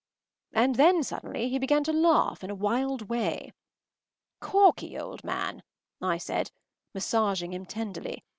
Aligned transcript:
And 0.53 0.77
then 0.77 1.03
suddenly 1.03 1.47
he 1.49 1.59
began 1.59 1.83
to 1.83 1.93
laugh 1.93 2.43
in 2.43 2.49
a 2.49 2.55
wild 2.55 3.03
way. 3.03 3.53
“Corky, 4.39 4.97
old 4.97 5.23
man!” 5.23 5.61
I 6.01 6.17
said, 6.17 6.49
massaging 6.95 7.53
him 7.53 7.67
tenderly. 7.67 8.23